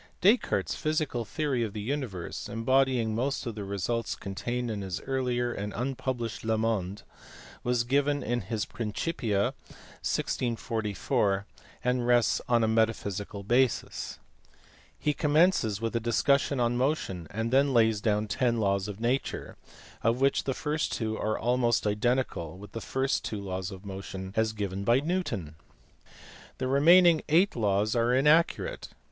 [0.19, 4.99] Descartes s physical theory of the universe, embodying most of the results contained in his
[5.01, 7.03] earlier and unpublished Le Monde,
[7.63, 9.53] was given in his Principia,
[10.01, 11.45] 1644,
[11.83, 14.17] and rests on a ineta Rhysical basjs.
[14.97, 19.53] He commences with_jt discussion an_motion; and thenjays dowrTten law s ofliature,
[20.01, 24.33] of which the first two are almost identical with the tirst two laws of motion
[24.35, 26.11] as given by Newton fsee below, p.
[26.55, 28.97] 337); the remaining eight laws are inaccurate^ li!